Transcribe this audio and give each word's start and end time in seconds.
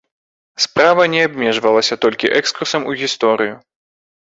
Справа 0.65 1.03
не 1.15 1.21
абмежавалася 1.27 2.01
толькі 2.09 2.35
экскурсам 2.41 2.81
у 2.93 3.01
гісторыю. 3.07 3.53